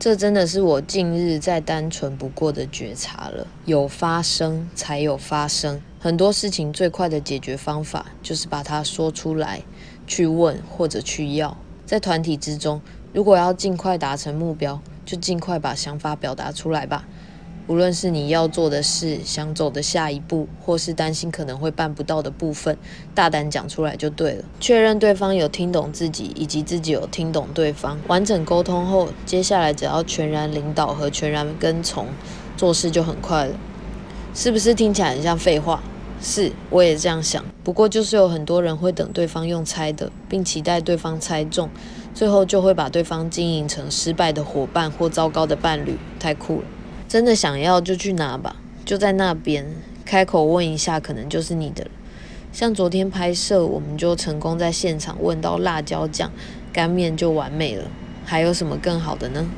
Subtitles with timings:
[0.00, 3.44] 这真的是我近日再单纯不过的觉察了。
[3.64, 9.60] 有发生才有发生，很多事情最快的解决方法就是把它说出来，
[10.06, 11.56] 去问或者去要。
[11.84, 12.80] 在团体之中，
[13.12, 17.04] 如果要尽快达成目标，就尽快把想法表达出来吧。
[17.68, 22.76] 无论是你要做的事、想走的下一步，或是担心可能会办不到的部分，
[23.14, 24.44] 大胆讲出来就对了。
[24.58, 32.06] 确认对方有听懂自己，以及自己有听懂对方，完整沟通后，接下来只要全然领导和全然跟从，
[32.56, 33.54] 做事就很快了。
[34.34, 35.82] 是不是听起来很像废话？
[36.22, 37.44] 是，我也这样想。
[37.62, 41.68] 不过就是有很多人会等对方用猜的，并期待对方猜中，
[42.14, 45.98] 最后就会把对方经营成失败的伙伴或糟糕的伴侣。
[46.18, 46.64] 太酷了！
[47.08, 49.64] 真的想要就去拿吧，就在那边
[50.04, 51.90] 开口问一下，可能就是你的了。
[52.52, 56.30] 像昨天拍摄，我们就成功在现场问到辣椒酱，
[56.70, 57.84] 干面就完美了。
[58.26, 59.50] 还有什么更好的呢？